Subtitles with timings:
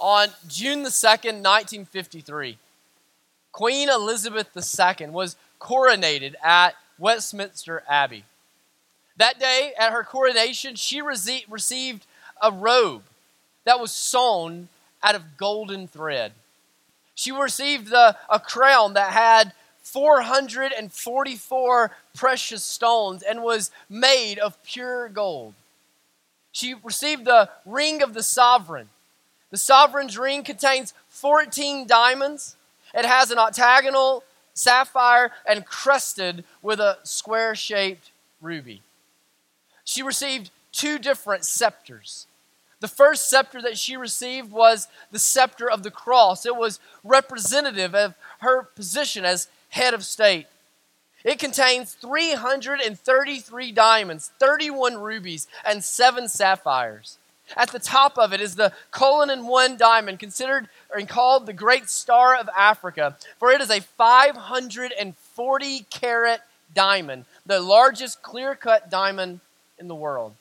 [0.00, 2.56] On June the 2nd, 1953,
[3.52, 8.24] Queen Elizabeth II was coronated at Westminster Abbey.
[9.18, 12.06] That day, at her coronation, she received
[12.42, 13.02] a robe
[13.64, 14.70] that was sewn
[15.02, 16.32] out of golden thread.
[17.14, 25.10] She received the, a crown that had 444 precious stones and was made of pure
[25.10, 25.52] gold.
[26.52, 28.88] She received the ring of the sovereign.
[29.50, 32.56] The sovereign's ring contains 14 diamonds.
[32.94, 38.82] It has an octagonal sapphire and crested with a square shaped ruby.
[39.84, 42.26] She received two different scepters.
[42.80, 46.46] The first scepter that she received was the scepter of the cross.
[46.46, 50.46] It was representative of her position as head of state.
[51.22, 57.18] It contains 333 diamonds, 31 rubies, and 7 sapphires.
[57.56, 61.88] At the top of it is the Cullinan 1 diamond, considered and called the Great
[61.88, 66.40] Star of Africa, for it is a 540 carat
[66.74, 69.40] diamond, the largest clear cut diamond
[69.78, 70.34] in the world.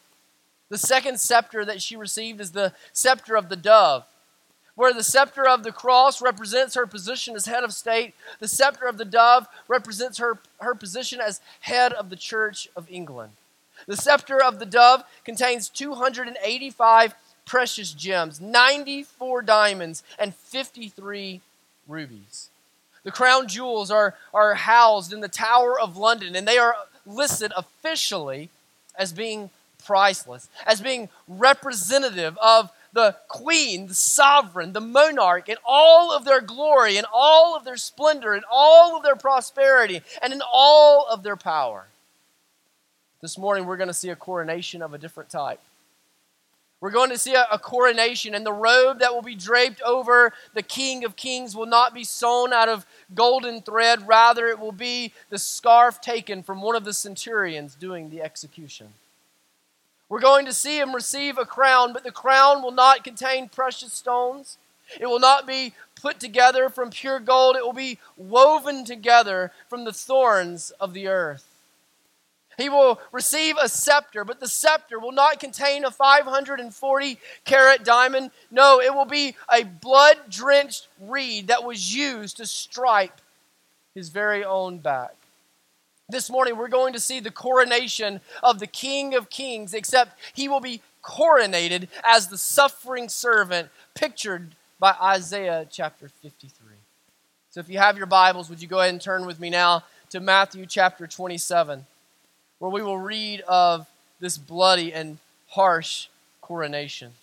[0.70, 4.06] The second scepter that she received is the scepter of the dove
[4.80, 8.86] where the scepter of the cross represents her position as head of state, the scepter
[8.86, 13.34] of the dove represents her, her position as head of the Church of England.
[13.88, 21.42] The scepter of the dove contains 285 precious gems, 94 diamonds, and 53
[21.88, 22.50] rubies.
[23.04, 27.52] The crown jewels are, are housed in the Tower of London, and they are listed
[27.58, 28.50] officially
[28.96, 29.50] as being
[29.84, 36.42] priceless, as being representative of the queen, the sovereign, the monarch, in all of their
[36.42, 41.24] glory, in all of their splendor, in all of their prosperity, and in all of
[41.24, 41.88] their power.
[43.22, 45.60] This morning, we're going to see a coronation of a different type.
[46.80, 50.32] We're going to see a, a, coronation, and the robe that will be draped over
[50.54, 54.08] the King of Kings will not be sewn out of golden thread.
[54.08, 58.94] Rather, it will be the scarf taken from one of the centurions doing the execution.
[60.08, 63.92] We're going to see him receive a crown, but the crown will not contain precious
[63.92, 64.58] stones.
[64.98, 67.58] It will not be put together from pure gold.
[67.58, 71.49] It will be woven together from the thorns of the earth.
[72.60, 78.32] He will receive a scepter, but the scepter will not contain a 540 carat diamond.
[78.52, 83.22] No, it will be a blood drenched reed that was used to stripe
[83.96, 85.16] his very own back.
[86.10, 90.48] This morning, we're going to see the coronation of the King of Kings, except he
[90.48, 96.76] will be coronated as the suffering servant pictured by Isaiah chapter 53.
[97.52, 99.84] So, if you have your Bibles, would you go ahead and turn with me now
[100.10, 101.86] to Matthew chapter 27,
[102.60, 103.88] where we will read of
[104.20, 105.18] this bloody and
[105.50, 106.08] harsh
[106.42, 107.14] coronation.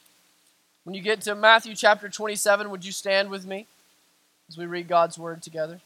[0.84, 3.66] When you get to Matthew chapter 27, would you stand with me
[4.48, 5.80] as we read God's word together?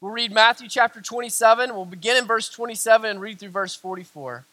[0.00, 1.74] We'll read Matthew chapter 27.
[1.74, 4.44] We'll begin in verse 27 and read through verse 44.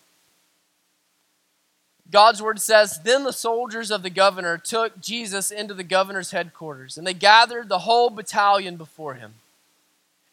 [2.10, 6.98] God's word says Then the soldiers of the governor took Jesus into the governor's headquarters,
[6.98, 9.34] and they gathered the whole battalion before him.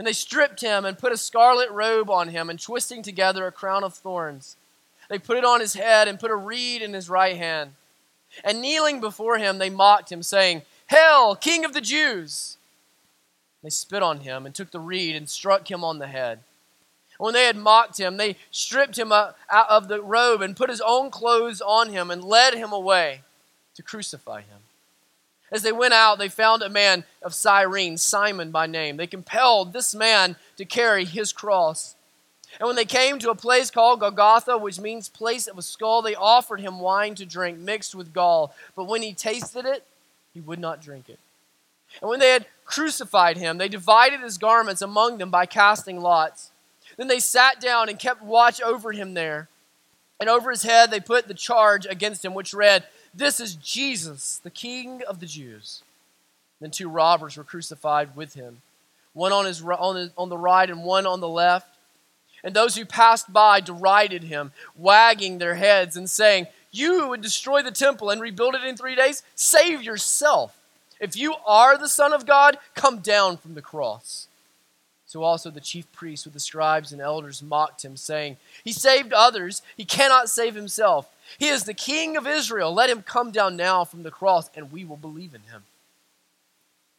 [0.01, 3.53] And they stripped him and put a scarlet robe on him, and twisting together a
[3.53, 4.57] crown of thorns.
[5.11, 7.73] They put it on his head and put a reed in his right hand.
[8.43, 12.57] And kneeling before him, they mocked him, saying, Hail, King of the Jews!
[13.63, 16.39] They spit on him and took the reed and struck him on the head.
[17.19, 20.81] When they had mocked him, they stripped him out of the robe and put his
[20.81, 23.21] own clothes on him and led him away
[23.75, 24.61] to crucify him.
[25.53, 28.97] As they went out, they found a man of Cyrene, Simon by name.
[28.97, 31.97] They compelled this man to carry his cross.
[32.59, 36.03] And when they came to a place called Golgotha, which means place of a skull,
[36.03, 38.55] they offered him wine to drink mixed with gall.
[38.75, 39.85] But when he tasted it,
[40.35, 41.19] he would not drink it.
[42.01, 46.51] And when they had crucified him, they divided his garments among them by casting lots.
[46.97, 49.49] Then they sat down and kept watch over him there.
[50.21, 54.41] And over his head they put the charge against him, which read, This is Jesus,
[54.43, 55.83] the King of the Jews.
[56.61, 58.63] Then two robbers were crucified with him,
[59.15, 61.77] one on, his, on, his, on the right and one on the left.
[62.45, 67.63] And those who passed by derided him, wagging their heads and saying, You would destroy
[67.63, 70.57] the temple and rebuild it in three days, save yourself.
[71.01, 74.29] If you are the Son of God, come down from the cross.
[75.11, 79.13] So also the chief priests with the scribes and elders mocked him, saying, He saved
[79.13, 81.09] others, he cannot save himself.
[81.37, 82.73] He is the King of Israel.
[82.73, 85.65] Let him come down now from the cross, and we will believe in him.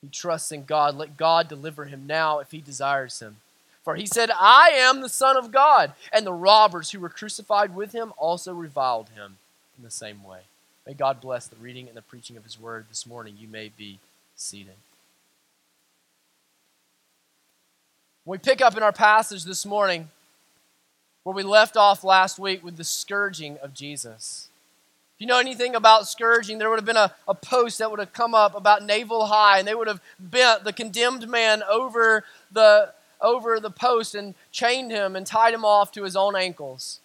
[0.02, 0.98] He trusts in God.
[0.98, 3.38] Let God deliver him now if he desires him.
[3.82, 5.94] For he said, I am the Son of God.
[6.12, 9.38] And the robbers who were crucified with him also reviled him
[9.78, 10.42] in the same way.
[10.86, 13.38] May God bless the reading and the preaching of his word this morning.
[13.40, 14.00] You may be
[14.36, 14.76] seated.
[18.24, 20.10] We pick up in our passage this morning
[21.24, 24.50] where we left off last week with the scourging of Jesus.
[25.16, 28.00] If you know anything about scourging, there would have been a, a post that would
[28.00, 32.24] have come up about navel high, and they would have bent the condemned man over
[32.52, 37.00] the, over the post and chained him and tied him off to his own ankles.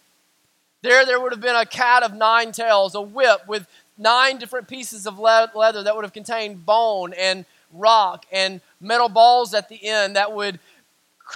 [0.83, 3.67] There, there would have been a cat of nine tails, a whip with
[3.97, 9.55] nine different pieces of leather that would have contained bone and rock and metal balls
[9.55, 10.59] at the end that would,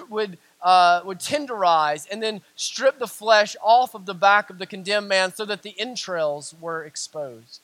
[0.09, 4.67] would uh, would tenderize and then strip the flesh off of the back of the
[4.67, 7.61] condemned man so that the entrails were exposed.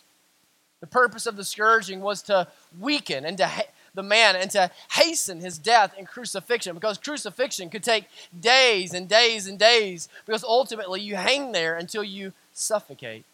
[0.81, 3.63] The purpose of the scourging was to weaken and to ha-
[3.95, 8.05] the man and to hasten his death and crucifixion because crucifixion could take
[8.39, 13.25] days and days and days because ultimately you hang there until you suffocate.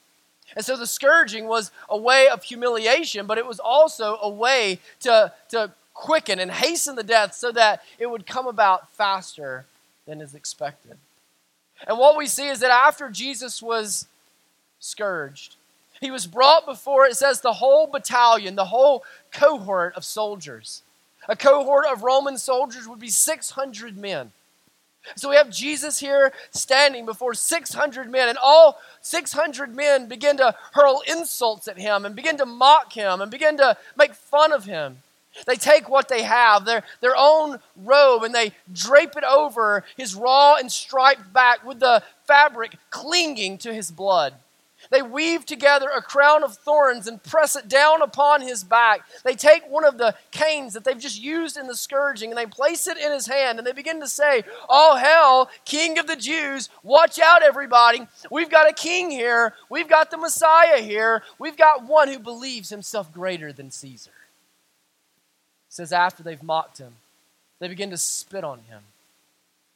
[0.54, 4.80] And so the scourging was a way of humiliation, but it was also a way
[5.00, 9.66] to, to quicken and hasten the death so that it would come about faster
[10.06, 10.96] than is expected.
[11.86, 14.06] And what we see is that after Jesus was
[14.78, 15.56] scourged,
[16.00, 20.82] he was brought before, it says, the whole battalion, the whole cohort of soldiers.
[21.28, 24.32] A cohort of Roman soldiers would be 600 men.
[25.16, 30.54] So we have Jesus here standing before 600 men, and all 600 men begin to
[30.72, 34.64] hurl insults at him and begin to mock him and begin to make fun of
[34.64, 34.98] him.
[35.46, 40.14] They take what they have, their, their own robe, and they drape it over his
[40.14, 44.34] raw and striped back with the fabric clinging to his blood.
[44.90, 49.02] They weave together a crown of thorns and press it down upon his back.
[49.24, 52.46] They take one of the canes that they've just used in the scourging and they
[52.46, 56.16] place it in his hand and they begin to say, Oh, hell, King of the
[56.16, 58.06] Jews, watch out, everybody.
[58.30, 59.54] We've got a king here.
[59.70, 61.22] We've got the Messiah here.
[61.38, 64.10] We've got one who believes himself greater than Caesar
[65.72, 66.92] says after they've mocked him,
[67.58, 68.82] they begin to spit on him.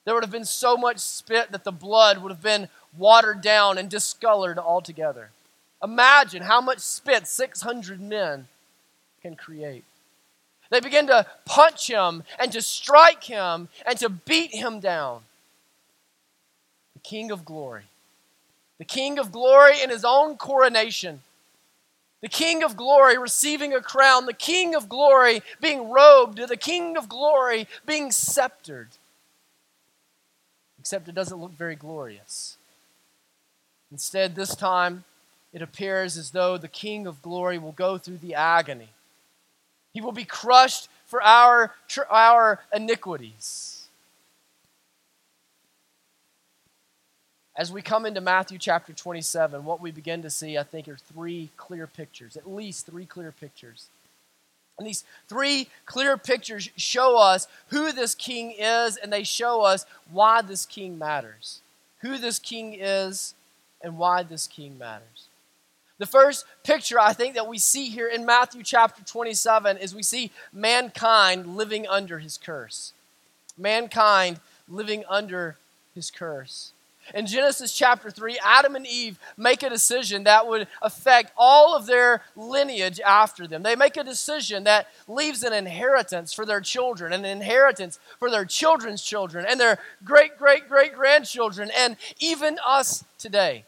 [0.05, 3.79] There would have been so much spit that the blood would have been watered down
[3.79, 5.31] and discolored altogether.
[5.83, 8.47] Imagine how much spit 600 men
[9.23, 9.85] can create.
[10.71, 15.23] They begin to punch him and to strike him and to beat him down.
[16.93, 17.85] The King of glory.
[18.77, 21.23] The King of glory in his own coronation
[22.27, 26.97] the King of glory receiving a crown, the King of glory being robed, the King
[26.97, 28.89] of glory being sceptered.
[30.81, 32.57] Except it doesn't look very glorious.
[33.93, 35.05] Instead, this time,
[35.53, 38.89] it appears as though the King of glory will go through the agony.
[39.95, 41.75] He will be crushed for our,
[42.11, 43.76] our iniquities.
[47.57, 50.99] As we come into Matthew chapter 27, what we begin to see, I think, are
[50.99, 53.89] three clear pictures, at least three clear pictures.
[54.79, 59.87] And these three clear pictures show us who this king is, and they show us
[60.11, 61.63] why this king matters.
[62.01, 63.33] Who this king is,
[63.83, 65.29] and why this king matters.
[65.97, 70.03] The first picture I think that we see here in Matthew chapter 27 is we
[70.03, 72.93] see mankind living under his curse.
[73.57, 75.57] Mankind living under
[75.95, 76.73] his curse.
[77.15, 81.87] In Genesis chapter 3, Adam and Eve make a decision that would affect all of
[81.87, 83.63] their lineage after them.
[83.63, 88.45] They make a decision that leaves an inheritance for their children, an inheritance for their
[88.45, 93.65] children's children, and their great, great, great grandchildren, and even us today.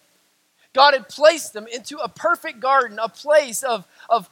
[0.74, 4.28] God had placed them into a perfect garden, a place of, of,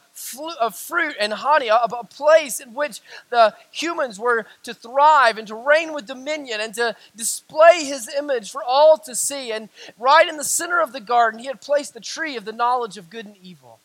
[0.60, 5.48] of fruit and honey, a, a place in which the humans were to thrive and
[5.48, 9.52] to reign with dominion and to display his image for all to see.
[9.52, 9.68] And
[9.98, 12.96] right in the center of the garden, he had placed the tree of the knowledge
[12.96, 13.78] of good and evil.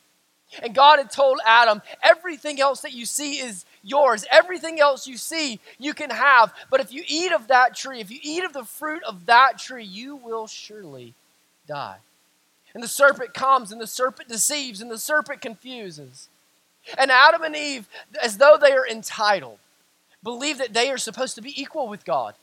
[0.61, 4.25] And God had told Adam, everything else that you see is yours.
[4.29, 6.53] Everything else you see, you can have.
[6.69, 9.57] But if you eat of that tree, if you eat of the fruit of that
[9.57, 11.13] tree, you will surely
[11.67, 11.97] die.
[12.73, 16.29] And the serpent comes, and the serpent deceives, and the serpent confuses.
[16.97, 17.87] And Adam and Eve,
[18.21, 19.59] as though they are entitled,
[20.23, 22.35] believe that they are supposed to be equal with God,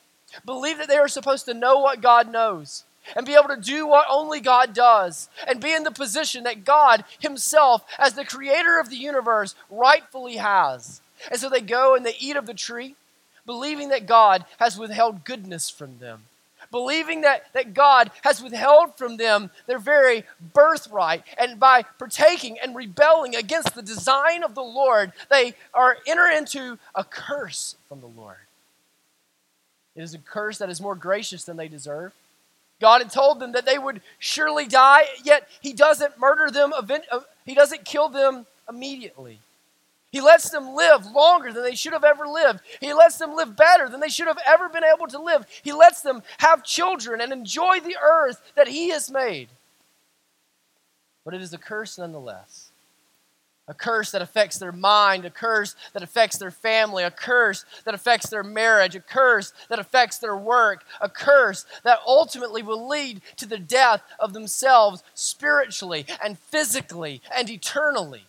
[0.45, 2.85] believe that they are supposed to know what God knows,
[3.17, 6.65] and be able to do what only God does, and be in the position that
[6.65, 11.01] God Himself, as the creator of the universe, rightfully has.
[11.31, 12.97] And so they go and they eat of the tree,
[13.47, 16.25] believing that God has withheld goodness from them
[16.71, 21.23] believing that, that God has withheld from them their very birthright.
[21.39, 26.79] And by partaking and rebelling against the design of the Lord, they are enter into
[26.95, 28.37] a curse from the Lord.
[29.97, 32.13] It is a curse that is more gracious than they deserve.
[32.81, 37.21] God had told them that they would surely die, yet He doesn't murder them, uh,
[37.45, 39.41] He doesn't kill them immediately.
[40.11, 42.61] He lets them live longer than they should have ever lived.
[42.81, 45.47] He lets them live better than they should have ever been able to live.
[45.63, 49.49] He lets them have children and enjoy the earth that He has made.
[51.25, 52.71] But it is a curse nonetheless.
[53.71, 57.93] A curse that affects their mind, a curse that affects their family, a curse that
[57.93, 63.21] affects their marriage, a curse that affects their work, a curse that ultimately will lead
[63.37, 68.28] to the death of themselves spiritually and physically and eternally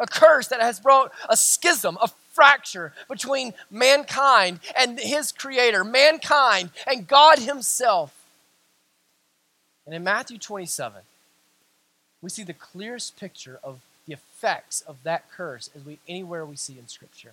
[0.00, 6.70] a curse that has brought a schism, a fracture between mankind and his creator, mankind
[6.86, 8.14] and God himself.
[9.86, 11.02] And in Matthew 27,
[12.22, 16.56] we see the clearest picture of the effects of that curse as we anywhere we
[16.56, 17.32] see in scripture.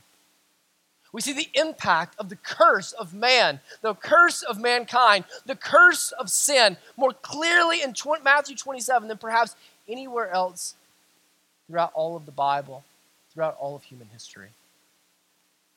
[1.13, 6.11] We see the impact of the curse of man, the curse of mankind, the curse
[6.11, 7.93] of sin more clearly in
[8.23, 9.55] Matthew 27 than perhaps
[9.87, 10.75] anywhere else
[11.67, 12.83] throughout all of the Bible,
[13.33, 14.49] throughout all of human history.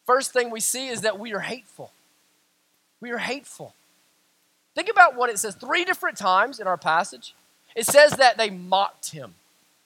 [0.06, 1.92] First thing we see is that we are hateful.
[3.00, 3.74] We are hateful.
[4.74, 7.34] Think about what it says three different times in our passage.
[7.74, 9.34] It says that they mocked him.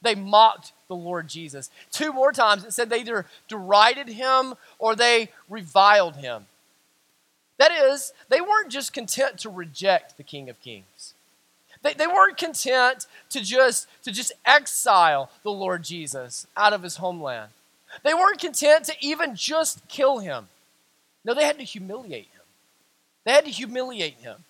[0.02, 1.70] They mocked the Lord Jesus.
[1.90, 6.46] Two more times it said they either derided him or they reviled him.
[7.58, 11.13] That is, they weren't just content to reject the King of Kings.
[11.84, 16.96] They, they weren't content to just, to just exile the Lord Jesus out of his
[16.96, 17.50] homeland.
[18.02, 20.48] They weren't content to even just kill him.
[21.24, 22.42] No, they had to humiliate him.
[23.24, 24.44] They had to humiliate him.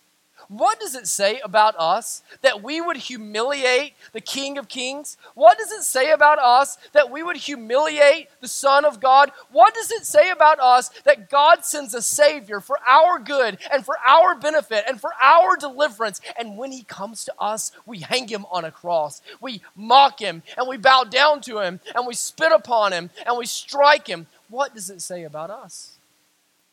[0.48, 5.16] What does it say about us that we would humiliate the King of Kings?
[5.34, 9.30] What does it say about us that we would humiliate the Son of God?
[9.50, 13.84] What does it say about us that God sends a Savior for our good and
[13.84, 16.20] for our benefit and for our deliverance?
[16.38, 19.22] And when He comes to us, we hang Him on a cross.
[19.40, 23.38] We mock Him and we bow down to Him and we spit upon Him and
[23.38, 24.26] we strike Him.
[24.48, 25.96] What does it say about us?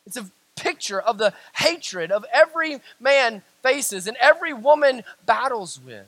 [0.06, 0.30] It's a
[0.62, 6.06] picture of the hatred of every man faces and every woman battles with.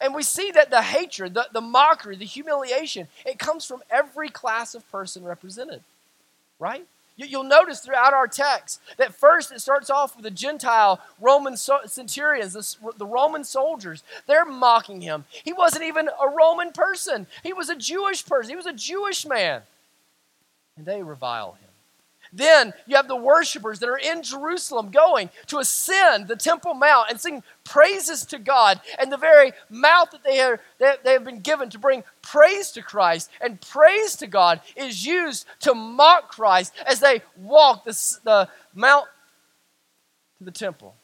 [0.00, 4.28] And we see that the hatred, the, the mockery, the humiliation, it comes from every
[4.28, 5.82] class of person represented,
[6.58, 6.86] right?
[7.16, 12.54] You'll notice throughout our text that first it starts off with the Gentile Roman centurions,
[12.54, 14.02] the, the Roman soldiers.
[14.26, 15.24] They're mocking him.
[15.44, 19.26] He wasn't even a Roman person, he was a Jewish person, he was a Jewish
[19.26, 19.62] man.
[20.76, 21.71] And they revile him.
[22.32, 27.10] Then you have the worshipers that are in Jerusalem going to ascend the Temple Mount
[27.10, 28.80] and sing praises to God.
[28.98, 32.70] And the very mouth that they, are, that they have been given to bring praise
[32.72, 38.18] to Christ and praise to God is used to mock Christ as they walk the,
[38.24, 39.06] the mount
[40.38, 40.94] to the temple.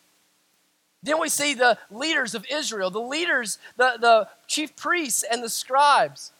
[1.02, 5.48] Then we see the leaders of Israel, the leaders, the, the chief priests, and the
[5.48, 6.32] scribes.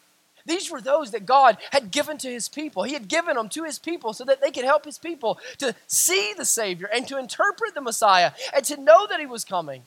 [0.48, 2.82] These were those that God had given to his people.
[2.82, 5.74] He had given them to his people so that they could help his people to
[5.86, 9.82] see the Savior and to interpret the Messiah and to know that he was coming.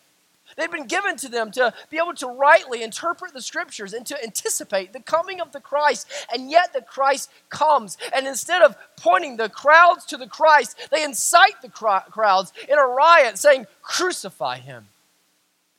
[0.56, 4.24] They'd been given to them to be able to rightly interpret the scriptures and to
[4.24, 6.08] anticipate the coming of the Christ.
[6.32, 7.98] And yet the Christ comes.
[8.14, 12.86] And instead of pointing the crowds to the Christ, they incite the crowds in a
[12.86, 14.90] riot saying, Crucify him!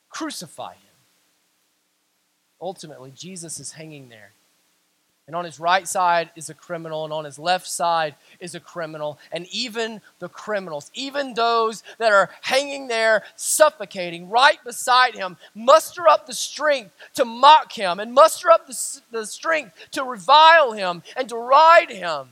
[0.09, 0.79] Crucify him!
[2.59, 4.31] Ultimately, Jesus is hanging there
[5.25, 8.59] and on his right side is a criminal, and on his left side is a
[8.59, 9.17] criminal.
[9.31, 16.09] And even the criminals, even those that are hanging there, suffocating right beside him, muster
[16.09, 21.03] up the strength to mock him and muster up the, the strength to revile him
[21.15, 22.27] and deride him.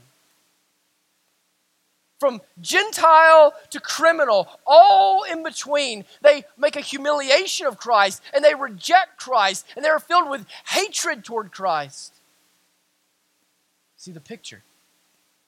[2.20, 8.54] From Gentile to criminal, all in between, they make a humiliation of Christ and they
[8.54, 12.21] reject Christ and they're filled with hatred toward Christ.
[14.02, 14.64] See the picture.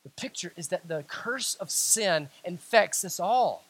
[0.03, 3.65] The picture is that the curse of sin infects us all.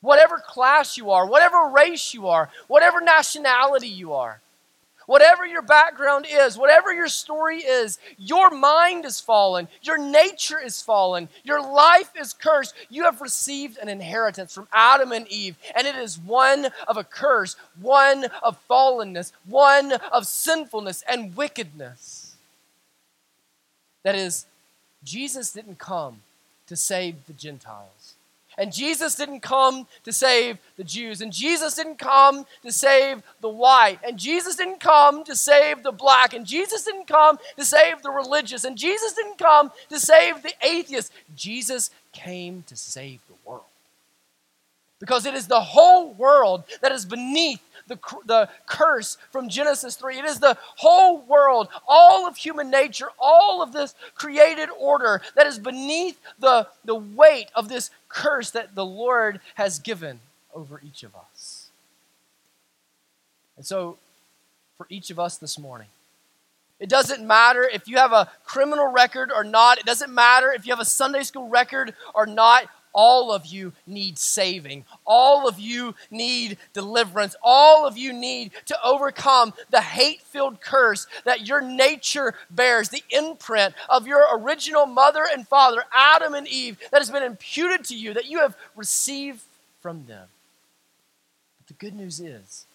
[0.00, 4.40] Whatever class you are, whatever race you are, whatever nationality you are,
[5.04, 10.80] whatever your background is, whatever your story is, your mind is fallen, your nature is
[10.80, 12.72] fallen, your life is cursed.
[12.88, 17.04] You have received an inheritance from Adam and Eve, and it is one of a
[17.04, 22.23] curse, one of fallenness, one of sinfulness and wickedness.
[24.04, 24.46] That is,
[25.02, 26.22] Jesus didn't come
[26.68, 28.14] to save the Gentiles.
[28.56, 31.20] And Jesus didn't come to save the Jews.
[31.20, 33.98] And Jesus didn't come to save the white.
[34.06, 36.34] And Jesus didn't come to save the black.
[36.34, 38.64] And Jesus didn't come to save the religious.
[38.64, 41.12] And Jesus didn't come to save the atheist.
[41.34, 43.62] Jesus came to save the world.
[45.00, 50.18] Because it is the whole world that is beneath the, the curse from Genesis 3.
[50.18, 55.46] It is the whole world, all of human nature, all of this created order that
[55.46, 60.20] is beneath the, the weight of this curse that the Lord has given
[60.54, 61.68] over each of us.
[63.56, 63.98] And so,
[64.76, 65.86] for each of us this morning,
[66.80, 69.78] it doesn't matter if you have a criminal record or not.
[69.78, 72.68] It doesn't matter if you have a Sunday school record or not.
[72.94, 74.84] All of you need saving.
[75.04, 77.34] All of you need deliverance.
[77.42, 83.02] All of you need to overcome the hate filled curse that your nature bears, the
[83.10, 87.96] imprint of your original mother and father, Adam and Eve, that has been imputed to
[87.96, 89.42] you, that you have received
[89.80, 90.28] from them.
[91.58, 92.66] But the good news is,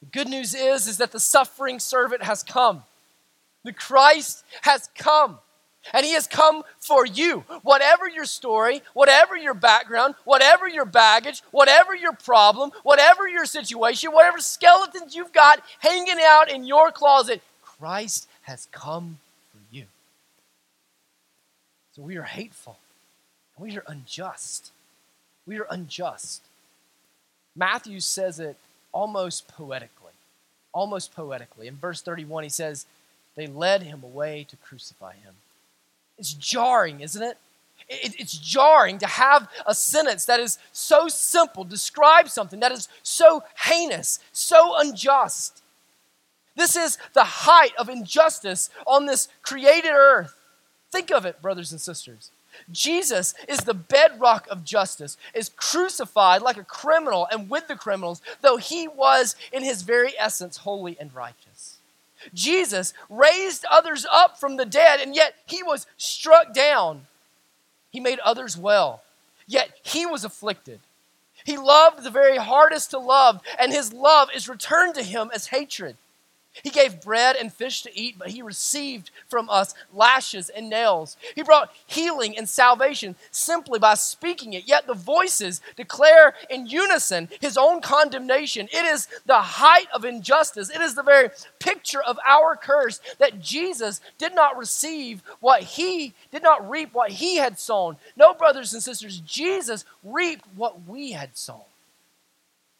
[0.00, 2.82] the good news is, is that the suffering servant has come.
[3.62, 5.38] The Christ has come.
[5.92, 7.44] And he has come for you.
[7.62, 14.12] Whatever your story, whatever your background, whatever your baggage, whatever your problem, whatever your situation,
[14.12, 19.18] whatever skeletons you've got hanging out in your closet, Christ has come
[19.52, 19.84] for you.
[21.92, 22.78] So we are hateful.
[23.58, 24.70] We are unjust.
[25.46, 26.42] We are unjust.
[27.56, 28.56] Matthew says it
[28.92, 30.12] almost poetically.
[30.72, 31.66] Almost poetically.
[31.66, 32.86] In verse 31, he says,
[33.34, 35.34] They led him away to crucify him.
[36.20, 37.38] It's jarring, isn't it?
[37.88, 43.42] It's jarring to have a sentence that is so simple, describe something that is so
[43.64, 45.62] heinous, so unjust.
[46.54, 50.36] This is the height of injustice on this created earth.
[50.92, 52.30] Think of it, brothers and sisters.
[52.70, 58.20] Jesus is the bedrock of justice, is crucified like a criminal and with the criminals,
[58.42, 61.78] though he was in his very essence holy and righteous.
[62.34, 67.06] Jesus raised others up from the dead, and yet he was struck down.
[67.90, 69.02] He made others well,
[69.46, 70.80] yet he was afflicted.
[71.44, 75.48] He loved the very hardest to love, and his love is returned to him as
[75.48, 75.96] hatred.
[76.52, 81.16] He gave bread and fish to eat, but he received from us lashes and nails.
[81.34, 84.66] He brought healing and salvation simply by speaking it.
[84.66, 88.68] Yet the voices declare in unison his own condemnation.
[88.72, 90.70] It is the height of injustice.
[90.70, 96.14] It is the very picture of our curse that Jesus did not receive what he
[96.32, 97.96] did not reap what he had sown.
[98.16, 101.62] No, brothers and sisters, Jesus reaped what we had sown.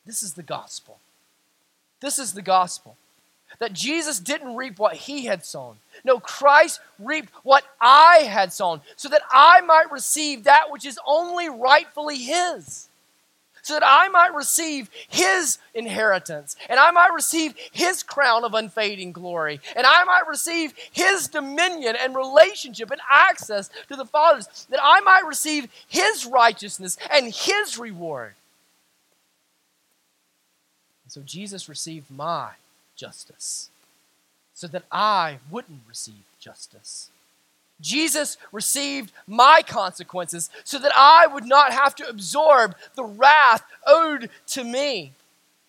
[0.04, 0.98] This is the gospel.
[2.00, 2.96] This is the gospel
[3.60, 5.76] that Jesus didn't reap what he had sown.
[6.02, 10.98] No, Christ reaped what I had sown, so that I might receive that which is
[11.06, 12.88] only rightfully his.
[13.62, 19.12] So that I might receive his inheritance, and I might receive his crown of unfading
[19.12, 24.80] glory, and I might receive his dominion and relationship and access to the Father's, that
[24.82, 28.32] I might receive his righteousness and his reward.
[31.08, 32.52] So Jesus received my
[33.00, 33.70] justice
[34.52, 37.08] so that I wouldn't receive justice.
[37.80, 44.28] Jesus received my consequences so that I would not have to absorb the wrath owed
[44.48, 45.12] to me.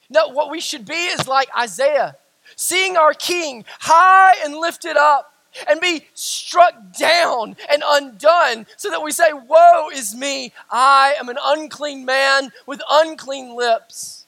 [0.09, 2.17] No, what we should be is like Isaiah,
[2.57, 5.33] seeing our king high and lifted up
[5.69, 10.51] and be struck down and undone so that we say, Woe is me!
[10.69, 14.25] I am an unclean man with unclean lips,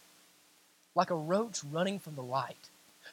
[0.95, 2.62] like a roach running from the light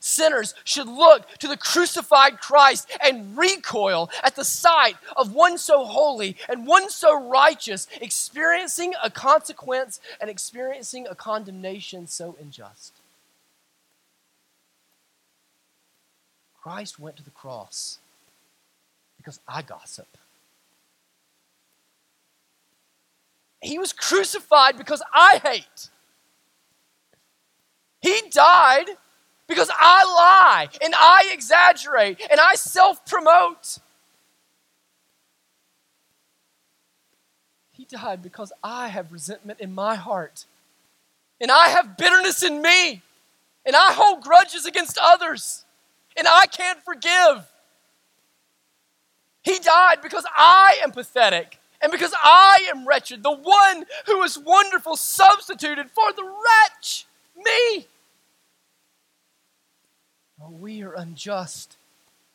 [0.00, 5.84] sinners should look to the crucified Christ and recoil at the sight of one so
[5.84, 12.94] holy and one so righteous experiencing a consequence and experiencing a condemnation so unjust.
[16.62, 17.98] Christ went to the cross
[19.16, 20.08] because I gossip.
[23.62, 25.88] He was crucified because I hate.
[28.00, 28.86] He died
[29.50, 33.78] because I lie and I exaggerate and I self promote.
[37.72, 40.44] He died because I have resentment in my heart.
[41.40, 43.02] And I have bitterness in me.
[43.66, 45.64] And I hold grudges against others.
[46.16, 47.50] And I can't forgive.
[49.42, 54.38] He died because I am pathetic and because I am wretched, the one who is
[54.38, 57.86] wonderful substituted for the wretch, me.
[60.42, 61.76] Oh, we are unjust.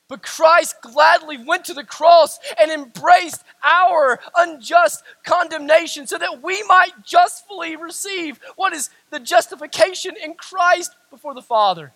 [0.07, 6.61] But Christ gladly went to the cross and embraced our unjust condemnation so that we
[6.63, 11.91] might justfully receive what is the justification in Christ before the Father.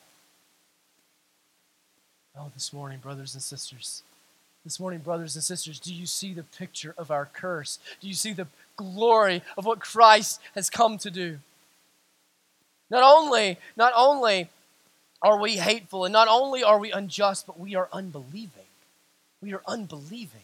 [2.35, 4.01] Oh, this morning, brothers and sisters,
[4.63, 7.77] this morning, brothers and sisters, do you see the picture of our curse?
[8.01, 8.47] Do you see the
[8.79, 11.39] glory of what Christ has come to do.
[12.89, 14.49] Not only, not only
[15.21, 18.49] are we hateful and not only are we unjust, but we are unbelieving.
[19.41, 20.41] We are unbelieving.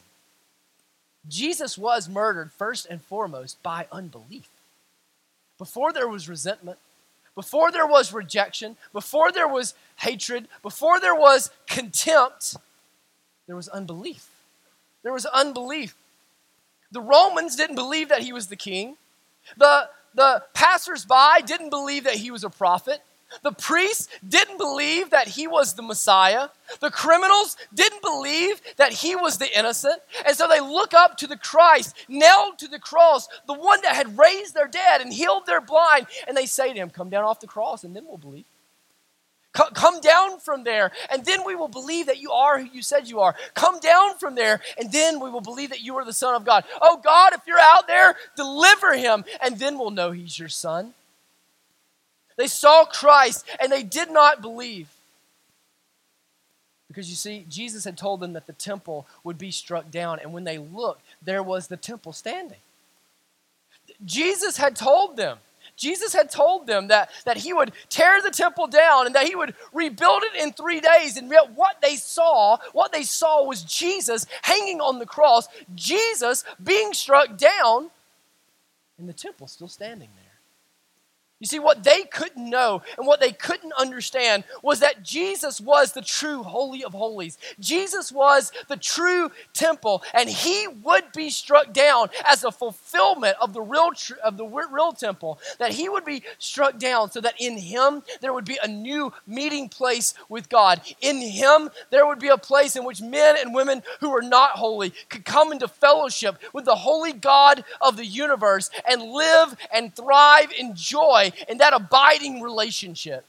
[1.27, 4.47] Jesus was murdered first and foremost by unbelief.
[5.57, 6.77] Before there was resentment,
[7.35, 12.55] before there was rejection, before there was hatred, before there was contempt,
[13.47, 14.29] there was unbelief.
[15.03, 15.95] There was unbelief.
[16.91, 18.95] The Romans didn't believe that he was the king.
[19.57, 23.01] The, the passersby didn't believe that he was a prophet.
[23.43, 26.49] The priests didn't believe that he was the Messiah.
[26.79, 30.01] The criminals didn't believe that he was the innocent.
[30.25, 33.95] And so they look up to the Christ, nailed to the cross, the one that
[33.95, 36.07] had raised their dead and healed their blind.
[36.27, 38.45] And they say to him, Come down off the cross, and then we'll believe.
[39.53, 43.07] Come down from there, and then we will believe that you are who you said
[43.07, 43.35] you are.
[43.53, 46.43] Come down from there, and then we will believe that you are the Son of
[46.43, 46.65] God.
[46.81, 50.93] Oh God, if you're out there, deliver him, and then we'll know he's your Son.
[52.37, 54.89] They saw Christ and they did not believe.
[56.87, 60.31] Because you see, Jesus had told them that the temple would be struck down, and
[60.31, 62.59] when they looked, there was the temple standing.
[64.05, 65.39] Jesus had told them.
[65.75, 69.35] Jesus had told them that, that he would tear the temple down and that he
[69.35, 71.17] would rebuild it in three days.
[71.17, 76.45] And yet, what they saw, what they saw was Jesus hanging on the cross, Jesus
[76.63, 77.89] being struck down,
[78.97, 80.24] and the temple still standing there.
[81.45, 85.91] You see, what they couldn't know and what they couldn't understand was that Jesus was
[85.91, 87.37] the true Holy of Holies.
[87.59, 93.53] Jesus was the true temple, and he would be struck down as a fulfillment of
[93.53, 93.91] the real,
[94.23, 98.33] of the real temple, that he would be struck down so that in him there
[98.33, 100.81] would be a new meeting place with God.
[100.99, 104.53] In him there would be a place in which men and women who were not
[104.53, 109.95] holy could come into fellowship with the holy God of the universe and live and
[109.95, 113.25] thrive in joy in that abiding relationship.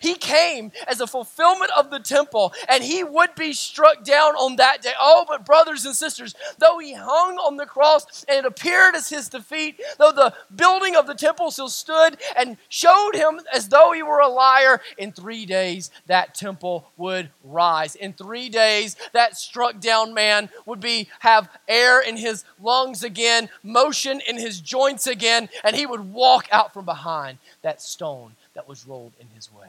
[0.00, 4.56] He came as a fulfillment of the temple, and he would be struck down on
[4.56, 4.92] that day.
[5.00, 9.08] Oh, but brothers and sisters, though he hung on the cross and it appeared as
[9.08, 13.92] his defeat, though the building of the temple still stood and showed him as though
[13.92, 17.94] he were a liar, in three days that temple would rise.
[17.96, 23.48] In three days, that struck down man would be have air in his lungs again,
[23.62, 28.68] motion in his joints again, and he would walk out from behind that stone that
[28.68, 29.59] was rolled in his way.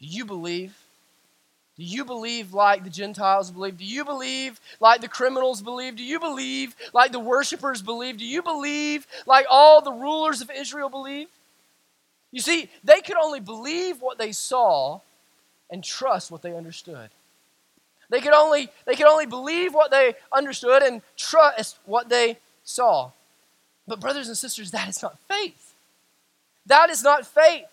[0.00, 0.76] Do you believe?
[1.76, 3.78] Do you believe like the Gentiles believe?
[3.78, 5.96] Do you believe like the criminals believe?
[5.96, 8.18] Do you believe like the worshipers believe?
[8.18, 11.28] Do you believe like all the rulers of Israel believe?
[12.32, 15.00] You see, they could only believe what they saw
[15.70, 17.10] and trust what they understood.
[18.10, 23.10] They could only, they could only believe what they understood and trust what they saw.
[23.86, 25.74] But, brothers and sisters, that is not faith.
[26.66, 27.64] That is not faith.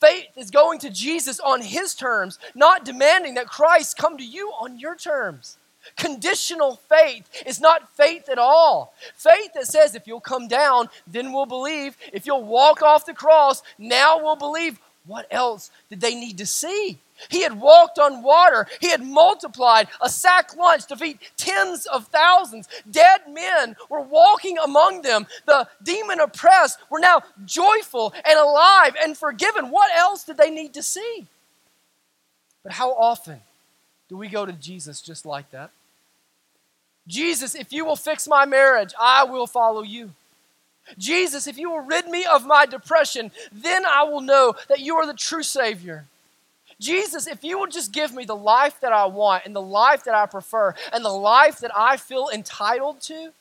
[0.00, 4.48] Faith is going to Jesus on his terms, not demanding that Christ come to you
[4.60, 5.56] on your terms.
[5.96, 8.92] Conditional faith is not faith at all.
[9.14, 11.96] Faith that says, if you'll come down, then we'll believe.
[12.12, 14.78] If you'll walk off the cross, now we'll believe.
[15.06, 16.98] What else did they need to see?
[17.28, 18.66] He had walked on water.
[18.80, 22.68] He had multiplied a sack lunch to feed tens of thousands.
[22.90, 25.26] Dead men were walking among them.
[25.46, 29.70] The demon oppressed were now joyful and alive and forgiven.
[29.70, 31.26] What else did they need to see?
[32.62, 33.40] But how often
[34.08, 35.70] do we go to Jesus just like that?
[37.06, 40.10] Jesus, if you will fix my marriage, I will follow you.
[40.98, 44.96] Jesus, if you will rid me of my depression, then I will know that you
[44.96, 46.06] are the true Savior.
[46.78, 50.04] Jesus, if you will just give me the life that I want and the life
[50.04, 53.32] that I prefer and the life that I feel entitled to,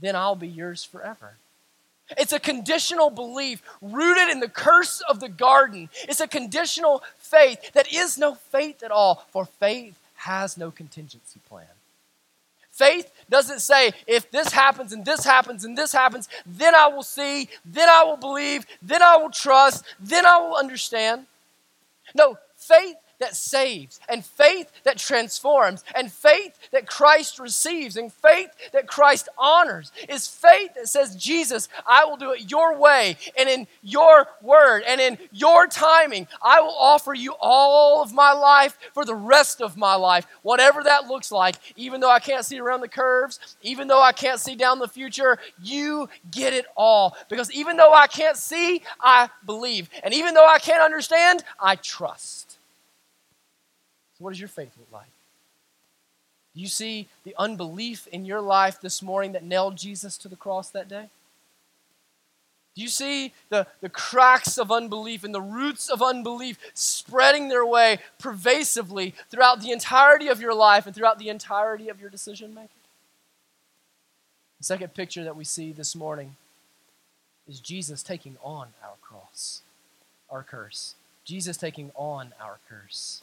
[0.00, 1.34] then I'll be yours forever.
[2.16, 5.88] It's a conditional belief rooted in the curse of the garden.
[6.08, 11.40] It's a conditional faith that is no faith at all, for faith has no contingency
[11.48, 11.66] plan.
[12.70, 17.02] Faith doesn't say, if this happens and this happens and this happens, then I will
[17.02, 21.26] see, then I will believe, then I will trust, then I will understand.
[22.14, 28.50] No, faith that saves, and faith that transforms, and faith that Christ receives, and faith
[28.72, 33.48] that Christ honors is faith that says, Jesus, I will do it your way and
[33.48, 36.28] in your word and in your timing.
[36.42, 40.82] I will offer you all of my life for the rest of my life, whatever
[40.82, 44.40] that looks like, even though I can't see around the curves, even though I can't
[44.40, 47.16] see down the future, you get it all.
[47.28, 49.88] Because even though I can't see, I believe.
[50.02, 52.45] And even though I can't understand, I trust.
[54.16, 55.10] So, what does your faith look like?
[56.54, 60.36] Do you see the unbelief in your life this morning that nailed Jesus to the
[60.36, 61.10] cross that day?
[62.74, 67.64] Do you see the, the cracks of unbelief and the roots of unbelief spreading their
[67.64, 72.54] way pervasively throughout the entirety of your life and throughout the entirety of your decision
[72.54, 72.70] making?
[74.58, 76.36] The second picture that we see this morning
[77.48, 79.62] is Jesus taking on our cross,
[80.30, 80.94] our curse.
[81.24, 83.22] Jesus taking on our curse.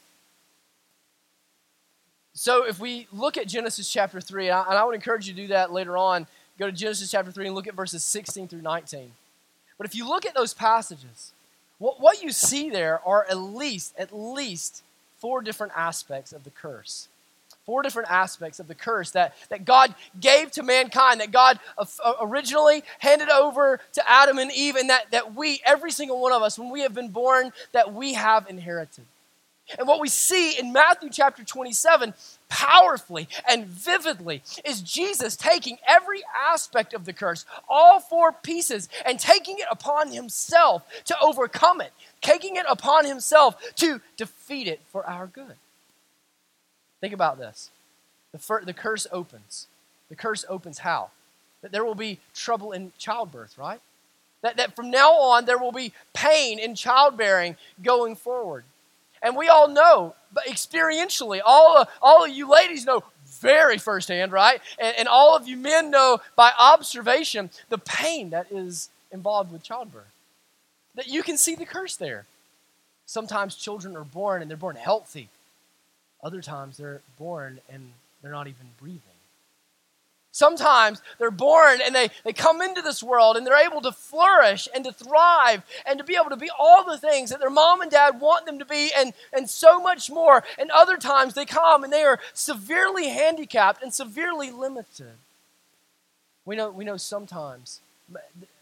[2.33, 5.33] So if we look at Genesis chapter 3, and I, and I would encourage you
[5.35, 6.25] to do that later on,
[6.57, 9.11] go to Genesis chapter 3 and look at verses 16 through 19.
[9.77, 11.31] But if you look at those passages,
[11.77, 14.83] what, what you see there are at least, at least
[15.19, 17.07] four different aspects of the curse.
[17.65, 21.85] Four different aspects of the curse that, that God gave to mankind, that God uh,
[22.19, 26.41] originally handed over to Adam and Eve, and that, that we, every single one of
[26.41, 29.05] us, when we have been born, that we have inherited.
[29.77, 32.13] And what we see in Matthew chapter 27
[32.49, 39.19] powerfully and vividly is Jesus taking every aspect of the curse, all four pieces, and
[39.19, 45.05] taking it upon himself to overcome it, taking it upon himself to defeat it for
[45.05, 45.55] our good.
[47.01, 47.71] Think about this.
[48.31, 49.67] The, the curse opens.
[50.09, 51.09] The curse opens how?
[51.61, 53.79] That there will be trouble in childbirth, right?
[54.41, 58.65] That, that from now on there will be pain in childbearing going forward.
[59.23, 63.03] And we all know, but experientially, all, all of you ladies know
[63.39, 64.61] very firsthand, right?
[64.77, 69.63] And, and all of you men know by observation the pain that is involved with
[69.63, 70.11] childbirth.
[70.95, 72.25] That you can see the curse there.
[73.05, 75.29] Sometimes children are born and they're born healthy.
[76.21, 79.01] Other times they're born and they're not even breathing.
[80.33, 84.67] Sometimes they're born and they, they come into this world and they're able to flourish
[84.73, 87.81] and to thrive and to be able to be all the things that their mom
[87.81, 90.43] and dad want them to be and, and so much more.
[90.57, 95.13] And other times they come and they are severely handicapped and severely limited.
[96.45, 97.79] We know, we know sometimes,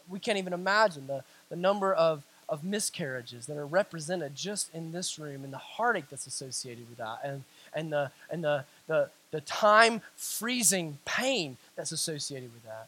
[0.09, 4.91] we can't even imagine the, the number of, of miscarriages that are represented just in
[4.91, 9.09] this room and the heartache that's associated with that and, and, the, and the, the,
[9.31, 12.87] the time freezing pain that's associated with that.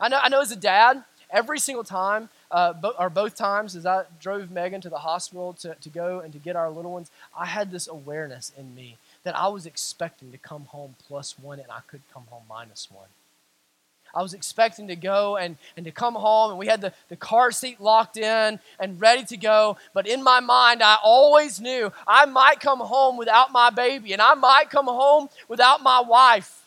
[0.00, 3.76] I know, I know as a dad, every single time, uh, bo- or both times,
[3.76, 6.92] as I drove Megan to the hospital to, to go and to get our little
[6.92, 11.38] ones, I had this awareness in me that I was expecting to come home plus
[11.38, 13.08] one and I could come home minus one.
[14.14, 17.16] I was expecting to go and, and to come home, and we had the, the
[17.16, 19.76] car seat locked in and ready to go.
[19.94, 24.22] But in my mind, I always knew I might come home without my baby, and
[24.22, 26.61] I might come home without my wife.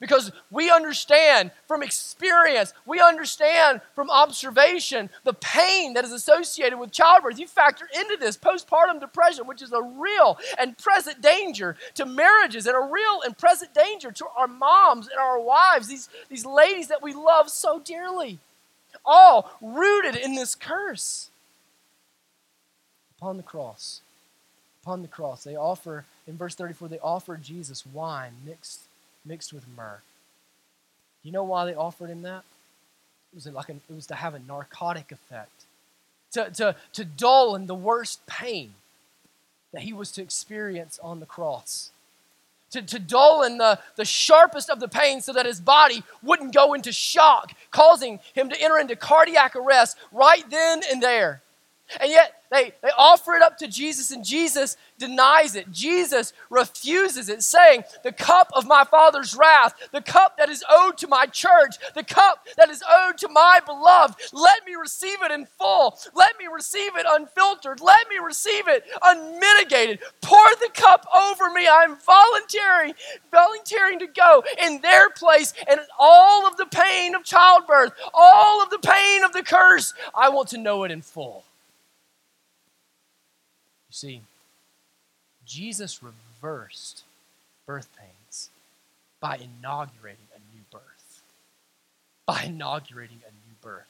[0.00, 6.92] Because we understand from experience, we understand from observation the pain that is associated with
[6.92, 7.38] childbirth.
[7.38, 12.66] You factor into this postpartum depression, which is a real and present danger to marriages
[12.66, 16.86] and a real and present danger to our moms and our wives, these, these ladies
[16.88, 18.38] that we love so dearly.
[19.04, 21.30] All rooted in this curse.
[23.18, 24.00] Upon the cross,
[24.84, 28.87] upon the cross, they offer, in verse 34, they offer Jesus wine mixed
[29.24, 30.00] mixed with myrrh.
[31.22, 32.44] You know why they offered him that?
[33.32, 35.64] It was like it was to have a narcotic effect,
[36.32, 38.74] to, to, to dull in the worst pain
[39.72, 41.90] that he was to experience on the cross.
[42.72, 46.54] To, to dull in the, the sharpest of the pain so that his body wouldn't
[46.54, 51.40] go into shock, causing him to enter into cardiac arrest right then and there.
[51.98, 55.70] And yet, they, they offer it up to Jesus, and Jesus denies it.
[55.70, 60.96] Jesus refuses it, saying, The cup of my Father's wrath, the cup that is owed
[60.98, 65.30] to my church, the cup that is owed to my beloved, let me receive it
[65.30, 65.98] in full.
[66.14, 67.80] Let me receive it unfiltered.
[67.80, 70.00] Let me receive it unmitigated.
[70.22, 71.68] Pour the cup over me.
[71.70, 72.94] I'm volunteering,
[73.30, 78.70] volunteering to go in their place, and all of the pain of childbirth, all of
[78.70, 81.44] the pain of the curse, I want to know it in full.
[83.88, 84.20] You see,
[85.46, 87.04] Jesus reversed
[87.66, 88.50] birth pains
[89.20, 91.22] by inaugurating a new birth.
[92.26, 93.86] By inaugurating a new birth.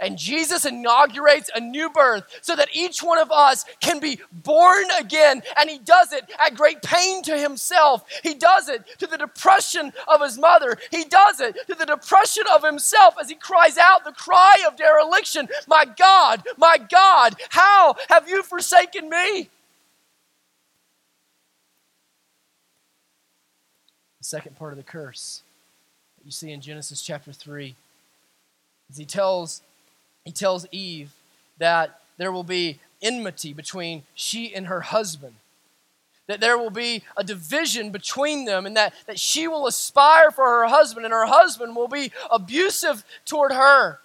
[0.00, 4.84] And Jesus inaugurates a new birth so that each one of us can be born
[4.98, 5.42] again.
[5.58, 8.04] And he does it at great pain to himself.
[8.22, 10.76] He does it to the depression of his mother.
[10.90, 14.76] He does it to the depression of himself as he cries out the cry of
[14.76, 19.48] dereliction My God, my God, how have you forsaken me?
[24.24, 25.42] The second part of the curse
[26.16, 27.74] that you see in Genesis chapter 3
[28.90, 29.60] is he tells
[30.24, 31.12] he tells Eve
[31.58, 35.34] that there will be enmity between she and her husband.
[36.26, 40.44] that there will be a division between them and that, that she will aspire for
[40.44, 44.00] her husband and her husband will be abusive toward her.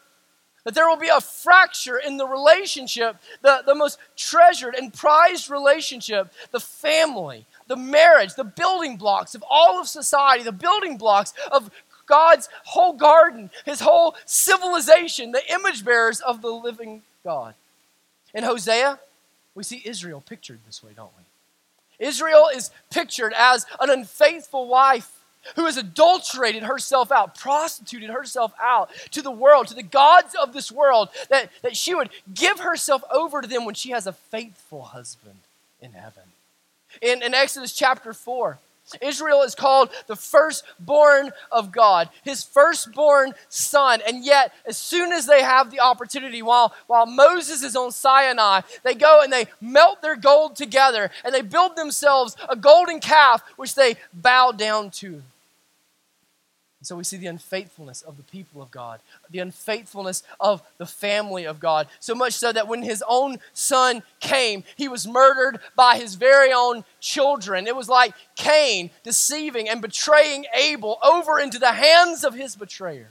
[0.65, 5.49] That there will be a fracture in the relationship, the, the most treasured and prized
[5.49, 11.33] relationship, the family, the marriage, the building blocks of all of society, the building blocks
[11.51, 11.71] of
[12.09, 17.53] God's whole garden, his whole civilization, the image bearers of the living God.
[18.33, 18.99] In Hosea,
[19.55, 22.05] we see Israel pictured this way, don't we?
[22.05, 25.19] Israel is pictured as an unfaithful wife
[25.55, 30.53] who has adulterated herself out, prostituted herself out to the world, to the gods of
[30.53, 34.13] this world, that, that she would give herself over to them when she has a
[34.13, 35.39] faithful husband
[35.81, 36.23] in heaven.
[37.01, 38.59] In, in Exodus chapter 4,
[39.01, 44.01] Israel is called the firstborn of God, his firstborn son.
[44.07, 48.61] And yet, as soon as they have the opportunity, while, while Moses is on Sinai,
[48.83, 53.41] they go and they melt their gold together and they build themselves a golden calf,
[53.55, 55.21] which they bow down to.
[56.79, 60.85] And so we see the unfaithfulness of the people of God, the unfaithfulness of the
[60.85, 61.87] family of God.
[61.99, 66.53] So much so that when his own son came, he was murdered by his very
[66.53, 67.67] own children.
[67.67, 73.09] It was like Cain deceiving and betraying Abel over into the hands of his betrayer.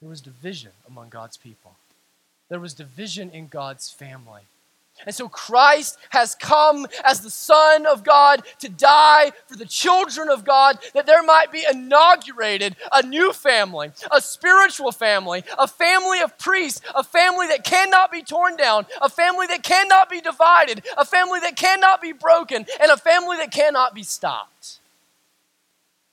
[0.00, 1.76] There was division among God's people,
[2.50, 4.42] there was division in God's family.
[5.06, 10.28] And so Christ has come as the Son of God to die for the children
[10.28, 16.20] of God, that there might be inaugurated a new family, a spiritual family, a family
[16.20, 20.84] of priests, a family that cannot be torn down, a family that cannot be divided,
[20.96, 24.78] a family that cannot be broken, and a family that cannot be stopped.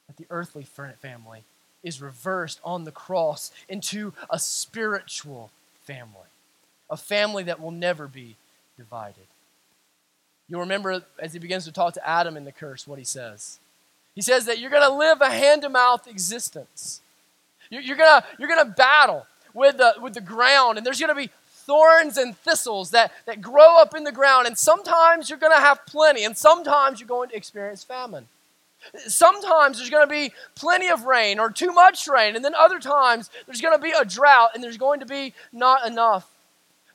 [0.07, 1.43] That the earthly family
[1.83, 5.51] is reversed on the cross into a spiritual
[5.83, 6.27] family,
[6.89, 8.35] a family that will never be
[8.79, 9.27] divided.
[10.47, 13.59] You'll remember as he begins to talk to Adam in the curse what he says.
[14.15, 17.01] He says that you're going to live a hand to mouth existence.
[17.69, 21.29] You're going you're to battle with the, with the ground, and there's going to be
[21.65, 25.61] thorns and thistles that, that grow up in the ground, and sometimes you're going to
[25.61, 28.27] have plenty, and sometimes you're going to experience famine.
[29.07, 32.79] Sometimes there's going to be plenty of rain or too much rain, and then other
[32.79, 36.27] times there's going to be a drought and there's going to be not enough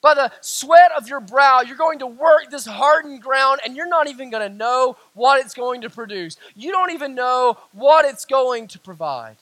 [0.04, 3.88] by the sweat of your brow, you're going to work this hardened ground and you're
[3.88, 6.36] not even going to know what it's going to produce.
[6.54, 9.36] You don't even know what it's going to provide.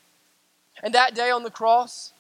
[0.80, 2.12] And that day on the cross,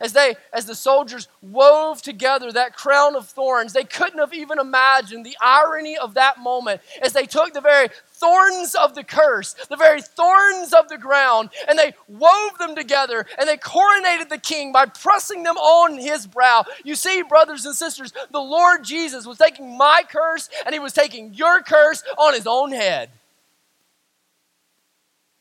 [0.00, 4.60] as they as the soldiers wove together that crown of thorns they couldn't have even
[4.60, 7.88] imagined the irony of that moment as they took the very
[8.20, 13.26] thorns of the curse the very thorns of the ground and they wove them together
[13.38, 16.64] and they coronated the king by pressing them on his brow.
[16.84, 20.92] You see brothers and sisters the lord jesus was taking my curse and he was
[20.92, 23.10] taking your curse on his own head.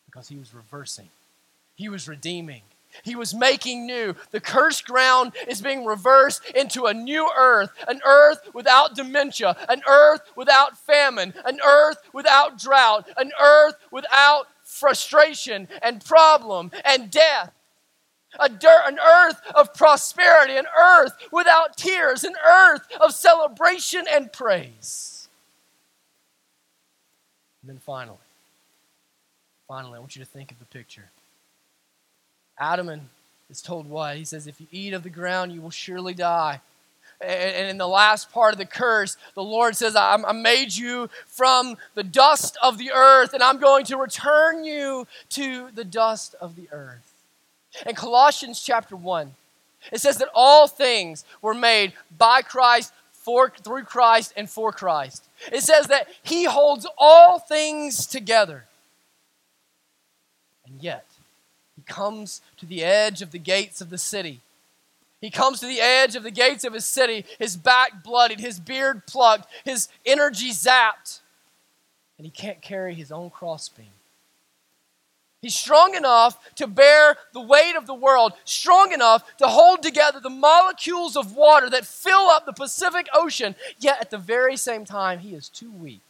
[0.05, 1.09] Because he was reversing.
[1.75, 2.61] He was redeeming
[3.03, 4.15] he was making new.
[4.31, 9.81] The cursed ground is being reversed into a new earth, an earth without dementia, an
[9.88, 17.51] earth without famine, an earth without drought, an earth without frustration and problem and death.
[18.39, 24.31] A dirt, an earth of prosperity, an earth without tears, an earth of celebration and
[24.31, 25.27] praise.
[27.63, 28.17] And then finally,
[29.67, 31.09] finally, I want you to think of the picture.
[32.60, 33.10] Adam
[33.50, 34.17] is told what?
[34.17, 36.62] He says, If you eat of the ground, you will surely die.
[37.22, 41.76] And in the last part of the curse, the Lord says, I made you from
[41.93, 46.56] the dust of the earth, and I'm going to return you to the dust of
[46.56, 47.13] the earth.
[47.86, 49.36] In Colossians chapter 1,
[49.91, 55.26] it says that all things were made by Christ, for, through Christ, and for Christ.
[55.52, 58.63] It says that He holds all things together.
[60.65, 61.06] And yet,
[61.89, 64.39] comes to the edge of the gates of the city.
[65.19, 68.60] He comes to the edge of the gates of his city, his back bloodied, his
[68.60, 71.19] beard plucked, his energy zapped,
[72.17, 73.88] and he can't carry his own crossbeam.
[75.41, 80.20] He's strong enough to bear the weight of the world, strong enough to hold together
[80.20, 84.84] the molecules of water that fill up the Pacific Ocean, yet at the very same
[84.84, 86.01] time, he is too weak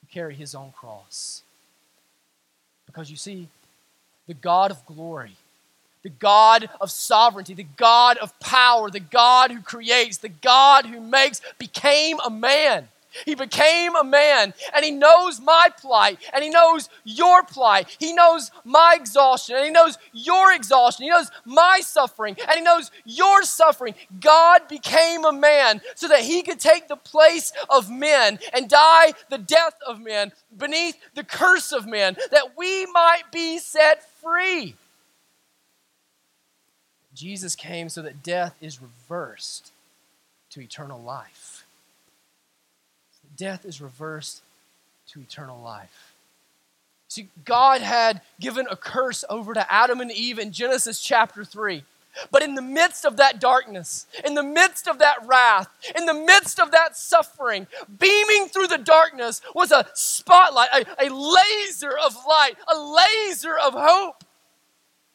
[0.00, 1.42] to carry his own cross.
[2.86, 3.48] Because you see,
[4.26, 5.36] the God of glory,
[6.02, 11.00] the God of sovereignty, the God of power, the God who creates, the God who
[11.00, 12.88] makes, became a man.
[13.24, 17.96] He became a man and he knows my plight and he knows your plight.
[17.98, 21.04] He knows my exhaustion and he knows your exhaustion.
[21.04, 23.94] He knows my suffering and he knows your suffering.
[24.20, 29.12] God became a man so that he could take the place of men and die
[29.30, 34.74] the death of men beneath the curse of men that we might be set free.
[37.14, 39.72] Jesus came so that death is reversed
[40.50, 41.55] to eternal life.
[43.36, 44.42] Death is reversed
[45.08, 46.14] to eternal life.
[47.08, 51.84] See, God had given a curse over to Adam and Eve in Genesis chapter 3.
[52.30, 56.14] But in the midst of that darkness, in the midst of that wrath, in the
[56.14, 57.66] midst of that suffering,
[57.98, 63.74] beaming through the darkness was a spotlight, a, a laser of light, a laser of
[63.76, 64.24] hope.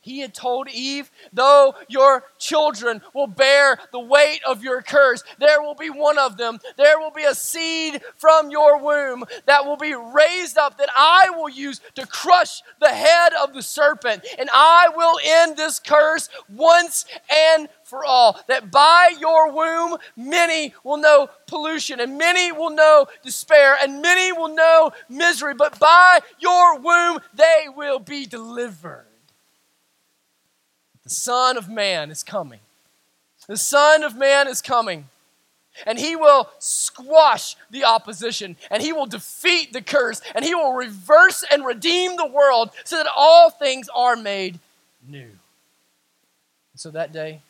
[0.02, 5.62] He had told Eve, though your children will bear the weight of your curse, there
[5.62, 6.60] will be one of them.
[6.76, 11.30] There will be a seed from your womb that will be raised up that I
[11.30, 14.26] will use to crush the head of the serpent.
[14.40, 18.40] And I will end this curse once and for all.
[18.48, 24.32] That by your womb, many will know pollution, and many will know despair, and many
[24.32, 25.54] will know misery.
[25.54, 29.11] But by your womb, they will be delivered.
[31.04, 32.60] The Son of Man is coming.
[33.48, 35.10] The Son of Man is coming.
[35.86, 40.74] And he will squash the opposition, and he will defeat the curse, and he will
[40.74, 44.60] reverse and redeem the world so that all things are made
[45.08, 45.20] new.
[45.22, 45.40] And
[46.76, 47.42] so that day,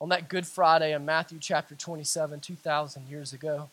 [0.00, 3.68] on that Good Friday in Matthew chapter 27, 2,000 years ago,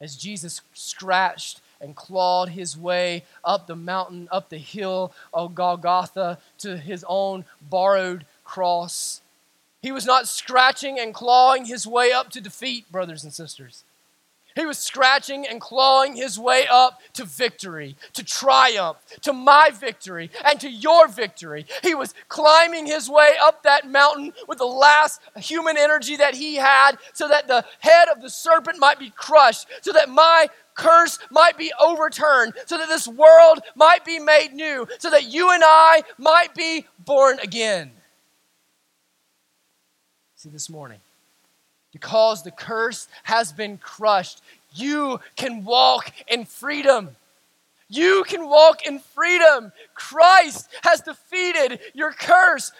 [0.00, 6.38] as Jesus scratched and clawed his way up the mountain, up the hill of Golgotha
[6.58, 9.20] to his own borrowed cross.
[9.82, 13.84] He was not scratching and clawing his way up to defeat, brothers and sisters.
[14.54, 20.30] He was scratching and clawing his way up to victory, to triumph, to my victory,
[20.44, 21.66] and to your victory.
[21.82, 26.54] He was climbing his way up that mountain with the last human energy that he
[26.54, 31.18] had so that the head of the serpent might be crushed, so that my curse
[31.30, 35.62] might be overturned, so that this world might be made new, so that you and
[35.64, 37.92] I might be born again.
[40.36, 41.00] See, this morning,
[41.92, 44.42] because the curse has been crushed,
[44.74, 47.16] you can walk in freedom.
[47.88, 49.72] You can walk in freedom.
[49.94, 52.72] Christ has defeated your curse.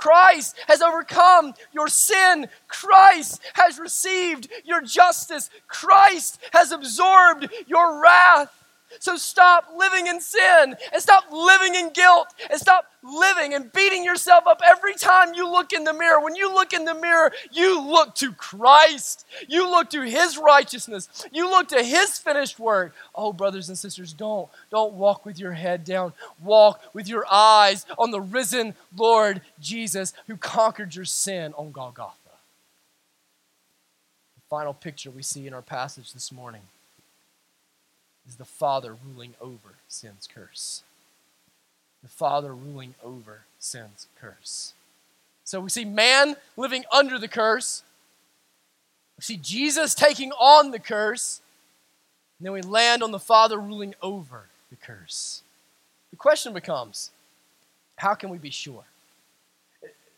[0.00, 2.48] Christ has overcome your sin.
[2.68, 5.50] Christ has received your justice.
[5.68, 8.52] Christ has absorbed your wrath.
[8.98, 14.04] So stop living in sin and stop living in guilt and stop living and beating
[14.04, 16.20] yourself up every time you look in the mirror.
[16.20, 19.26] When you look in the mirror, you look to Christ.
[19.48, 21.08] You look to his righteousness.
[21.32, 22.92] You look to his finished work.
[23.14, 26.12] Oh, brothers and sisters, don't don't walk with your head down.
[26.42, 32.14] Walk with your eyes on the risen Lord Jesus who conquered your sin on Golgotha.
[34.34, 36.62] The final picture we see in our passage this morning
[38.30, 40.84] is the Father ruling over sin's curse.
[42.02, 44.72] The Father ruling over sin's curse.
[45.44, 47.82] So we see man living under the curse.
[49.18, 51.40] We see Jesus taking on the curse.
[52.38, 55.42] And then we land on the Father ruling over the curse.
[56.10, 57.10] The question becomes
[57.96, 58.84] how can we be sure?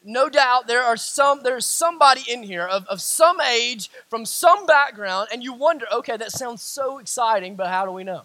[0.05, 4.66] No doubt there are some there's somebody in here of, of some age from some
[4.66, 8.22] background and you wonder okay that sounds so exciting but how do we know?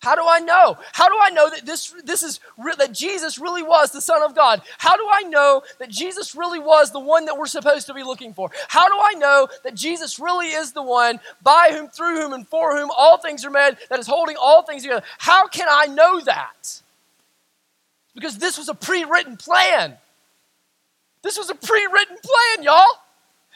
[0.00, 0.76] How do i know?
[0.92, 2.40] How do i know that this this is
[2.78, 4.62] that jesus really was the son of god?
[4.78, 8.04] How do i know that jesus really was the one that we're supposed to be
[8.04, 8.50] looking for?
[8.68, 12.46] How do i know that jesus really is the one by whom through whom and
[12.46, 15.04] for whom all things are made that is holding all things together?
[15.18, 16.80] How can i know that?
[18.14, 19.96] Because this was a pre-written plan
[21.22, 22.86] this was a pre written plan, y'all.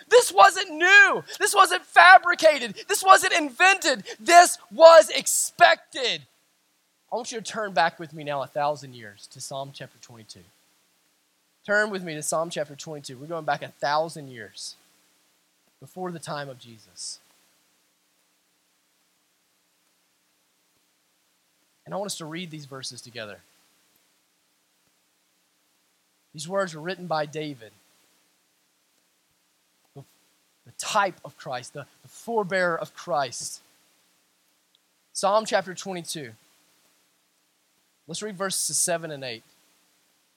[0.09, 1.25] This wasn't new.
[1.39, 2.75] This wasn't fabricated.
[2.89, 4.05] This wasn't invented.
[4.19, 6.23] This was expected.
[7.13, 9.99] I want you to turn back with me now a thousand years to Psalm chapter
[10.01, 10.41] 22.
[11.65, 13.17] Turn with me to Psalm chapter 22.
[13.17, 14.75] We're going back a thousand years
[15.79, 17.21] before the time of Jesus.
[21.85, 23.39] And I want us to read these verses together.
[26.35, 27.73] These words were written by David,
[29.95, 30.03] the,
[30.65, 33.61] the type of Christ, the, the forebearer of Christ.
[35.13, 36.31] Psalm chapter 22.
[38.09, 39.37] Let's read verses 7 and 8.
[39.37, 39.43] It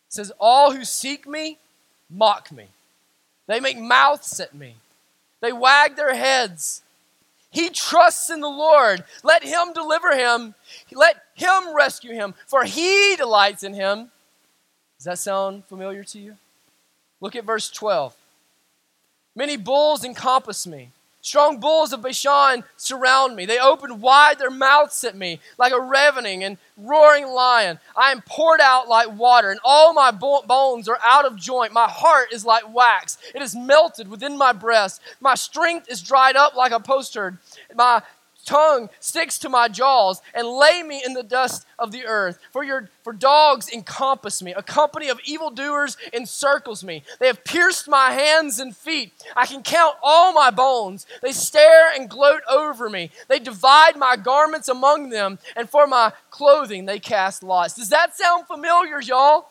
[0.09, 1.57] says, All who seek me
[2.09, 2.67] mock me.
[3.47, 4.75] They make mouths at me.
[5.41, 6.81] They wag their heads.
[7.51, 9.03] He trusts in the Lord.
[9.23, 10.55] Let him deliver him.
[10.91, 14.11] Let him rescue him, for he delights in him.
[14.97, 16.35] Does that sound familiar to you?
[17.21, 18.15] Look at verse 12.
[19.35, 20.91] Many bulls encompass me.
[21.25, 23.47] Strong bulls of Bashan surround me.
[23.47, 27.79] They open wide their mouths at me like a ravening and roaring lion.
[27.97, 31.73] I am poured out like water, and all my bones are out of joint.
[31.73, 35.01] My heart is like wax, it is melted within my breast.
[35.19, 37.39] My strength is dried up like a potsherd.
[37.73, 38.03] My
[38.45, 42.39] tongue sticks to my jaws and lay me in the dust of the earth.
[42.51, 44.53] For your for dogs encompass me.
[44.53, 47.03] A company of evildoers encircles me.
[47.19, 49.13] They have pierced my hands and feet.
[49.35, 51.05] I can count all my bones.
[51.21, 53.11] They stare and gloat over me.
[53.27, 57.73] They divide my garments among them, and for my clothing they cast lots.
[57.73, 59.49] Does that sound familiar, y'all?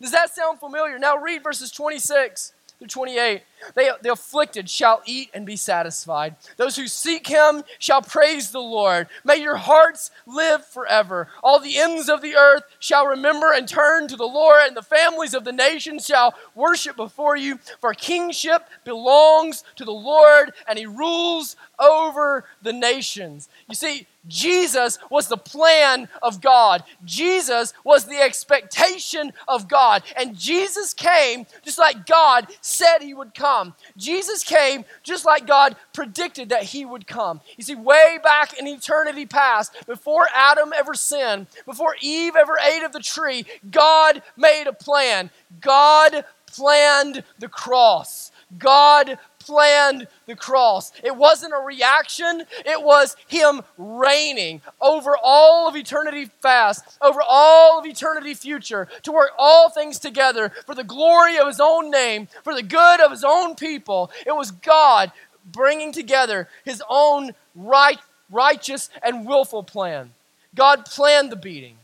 [0.00, 0.98] Does that sound familiar?
[0.98, 3.42] Now read verses 26 through 28.
[3.74, 6.36] They, the afflicted shall eat and be satisfied.
[6.56, 9.08] Those who seek him shall praise the Lord.
[9.24, 11.28] May your hearts live forever.
[11.42, 14.82] All the ends of the earth shall remember and turn to the Lord, and the
[14.82, 17.58] families of the nations shall worship before you.
[17.80, 23.48] For kingship belongs to the Lord, and he rules over the nations.
[23.68, 26.82] You see, Jesus was the plan of God.
[27.04, 30.02] Jesus was the expectation of God.
[30.16, 33.74] And Jesus came just like God said he would come come.
[33.96, 37.40] Jesus came just like God predicted that he would come.
[37.56, 42.82] You see, way back in eternity past, before Adam ever sinned, before Eve ever ate
[42.82, 45.30] of the tree, God made a plan.
[45.60, 48.30] God planned the cross.
[48.58, 50.92] God planned the cross.
[51.02, 57.78] It wasn't a reaction, it was Him reigning over all of eternity past, over all
[57.78, 62.28] of eternity future, to work all things together for the glory of His own name,
[62.44, 64.10] for the good of His own people.
[64.26, 65.12] It was God
[65.44, 67.98] bringing together His own right,
[68.30, 70.10] righteous and willful plan.
[70.54, 71.76] God planned the beating.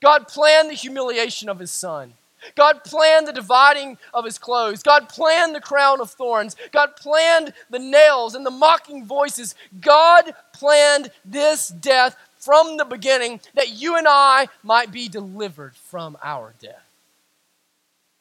[0.00, 2.14] God planned the humiliation of his son.
[2.54, 4.82] God planned the dividing of his clothes.
[4.82, 6.56] God planned the crown of thorns.
[6.72, 9.54] God planned the nails and the mocking voices.
[9.80, 16.16] God planned this death from the beginning that you and I might be delivered from
[16.22, 16.84] our death.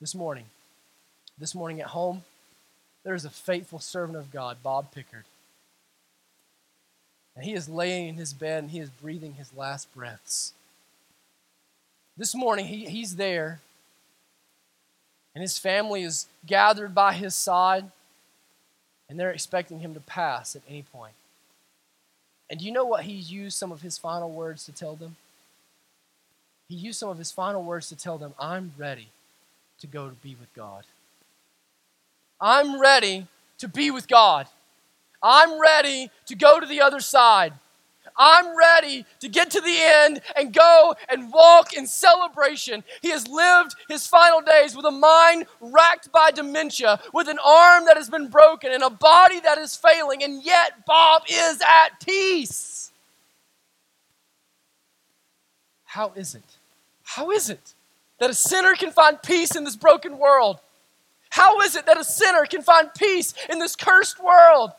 [0.01, 0.45] This morning,
[1.37, 2.23] this morning at home,
[3.03, 5.25] there is a faithful servant of God, Bob Pickard.
[7.35, 10.53] And he is laying in his bed and he is breathing his last breaths.
[12.17, 13.59] This morning, he, he's there
[15.35, 17.91] and his family is gathered by his side,
[19.09, 21.13] and they're expecting him to pass at any point.
[22.49, 25.17] And do you know what he used some of his final words to tell them?
[26.69, 29.09] He used some of his final words to tell them, I'm ready
[29.79, 30.85] to go to be with God.
[32.39, 33.27] I'm ready
[33.59, 34.47] to be with God.
[35.21, 37.53] I'm ready to go to the other side.
[38.17, 42.83] I'm ready to get to the end and go and walk in celebration.
[43.01, 47.85] He has lived his final days with a mind racked by dementia, with an arm
[47.85, 51.99] that has been broken, and a body that is failing, and yet Bob is at
[52.03, 52.91] peace.
[55.85, 56.43] How is it?
[57.03, 57.73] How is it
[58.19, 60.59] that a sinner can find peace in this broken world?
[61.29, 64.71] How is it that a sinner can find peace in this cursed world?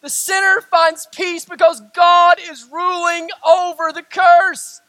[0.00, 4.80] The sinner finds peace because God is ruling over the curse.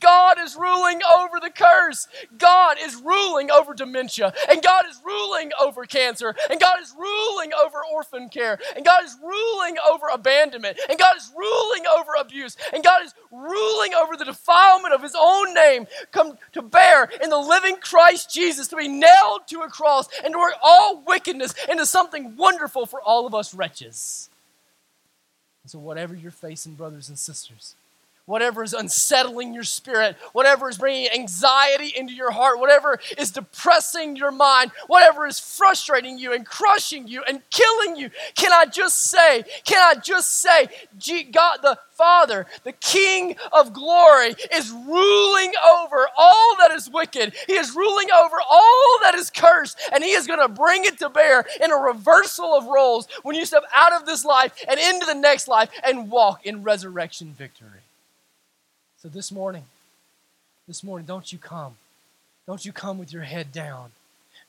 [0.00, 2.08] God is ruling over the curse.
[2.38, 4.32] God is ruling over dementia.
[4.50, 6.34] And God is ruling over cancer.
[6.50, 8.58] And God is ruling over orphan care.
[8.76, 10.78] And God is ruling over abandonment.
[10.88, 12.56] And God is ruling over abuse.
[12.72, 17.30] And God is ruling over the defilement of His own name come to bear in
[17.30, 21.54] the living Christ Jesus to be nailed to a cross and to work all wickedness
[21.68, 24.30] into something wonderful for all of us wretches.
[25.66, 27.74] And so, whatever you're facing, brothers and sisters,
[28.26, 34.16] whatever is unsettling your spirit, whatever is bringing anxiety into your heart, whatever is depressing
[34.16, 38.98] your mind, whatever is frustrating you and crushing you and killing you, can I just
[39.10, 40.68] say, can I just say,
[41.30, 47.32] God the Father, the King of glory, is ruling over all that is wicked.
[47.46, 50.98] He is ruling over all that is cursed, and He is going to bring it
[50.98, 54.78] to bear in a reversal of roles when you step out of this life and
[54.78, 57.85] into the next life and walk in resurrection victory.
[59.06, 59.62] So this morning,
[60.66, 61.76] this morning, don't you come.
[62.44, 63.92] Don't you come with your head down.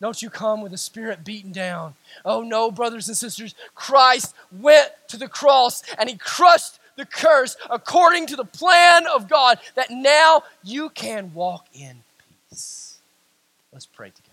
[0.02, 1.94] Don't you come with a spirit beaten down.
[2.26, 7.56] Oh no, brothers and sisters, Christ went to the cross and he crushed the curse
[7.70, 12.02] according to the plan of God that now you can walk in
[12.50, 12.98] peace.
[13.72, 14.27] Let's pray together.